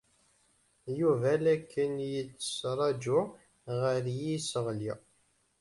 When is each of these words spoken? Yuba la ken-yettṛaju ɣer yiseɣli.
Yuba 0.99 1.31
la 1.43 1.55
ken-yettṛaju 1.71 3.19
ɣer 3.81 4.03
yiseɣli. 4.21 4.93